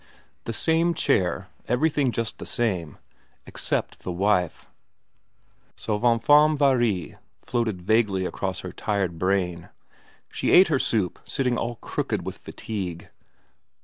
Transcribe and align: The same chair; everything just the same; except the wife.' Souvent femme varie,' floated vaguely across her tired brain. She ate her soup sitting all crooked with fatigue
The 0.45 0.51
same 0.51 0.95
chair; 0.95 1.49
everything 1.67 2.11
just 2.11 2.39
the 2.39 2.45
same; 2.47 2.97
except 3.45 3.99
the 3.99 4.11
wife.' 4.11 4.67
Souvent 5.77 6.23
femme 6.23 6.57
varie,' 6.57 7.17
floated 7.43 7.83
vaguely 7.83 8.25
across 8.25 8.61
her 8.61 8.71
tired 8.71 9.19
brain. 9.19 9.69
She 10.31 10.49
ate 10.49 10.69
her 10.69 10.79
soup 10.79 11.19
sitting 11.23 11.55
all 11.55 11.75
crooked 11.75 12.25
with 12.25 12.39
fatigue 12.39 13.09